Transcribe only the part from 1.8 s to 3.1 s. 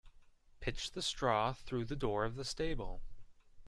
the door of the stable.